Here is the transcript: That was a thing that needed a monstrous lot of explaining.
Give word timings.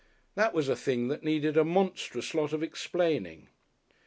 That 0.33 0.55
was 0.55 0.67
a 0.67 0.75
thing 0.75 1.09
that 1.09 1.23
needed 1.23 1.55
a 1.57 1.63
monstrous 1.63 2.33
lot 2.33 2.53
of 2.53 2.63
explaining. 2.63 3.49